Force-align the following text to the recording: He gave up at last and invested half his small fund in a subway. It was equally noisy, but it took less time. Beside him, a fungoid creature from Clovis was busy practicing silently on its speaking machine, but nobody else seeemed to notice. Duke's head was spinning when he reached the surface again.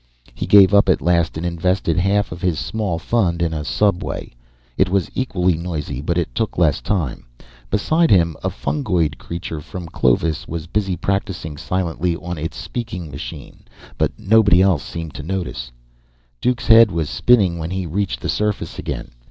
He 0.33 0.47
gave 0.47 0.73
up 0.73 0.89
at 0.89 0.99
last 0.99 1.37
and 1.37 1.45
invested 1.45 1.97
half 1.99 2.29
his 2.29 2.57
small 2.57 2.97
fund 2.97 3.39
in 3.39 3.53
a 3.53 3.63
subway. 3.63 4.33
It 4.75 4.89
was 4.89 5.11
equally 5.13 5.55
noisy, 5.55 6.01
but 6.01 6.17
it 6.17 6.33
took 6.33 6.57
less 6.57 6.81
time. 6.81 7.27
Beside 7.69 8.09
him, 8.09 8.35
a 8.43 8.49
fungoid 8.49 9.19
creature 9.19 9.61
from 9.61 9.85
Clovis 9.87 10.47
was 10.47 10.65
busy 10.65 10.95
practicing 10.97 11.55
silently 11.55 12.15
on 12.15 12.39
its 12.39 12.57
speaking 12.57 13.11
machine, 13.11 13.59
but 13.99 14.11
nobody 14.17 14.59
else 14.59 14.81
seeemed 14.81 15.13
to 15.13 15.21
notice. 15.21 15.71
Duke's 16.41 16.65
head 16.65 16.91
was 16.91 17.07
spinning 17.07 17.59
when 17.59 17.69
he 17.69 17.85
reached 17.85 18.21
the 18.21 18.27
surface 18.29 18.79
again. 18.79 19.11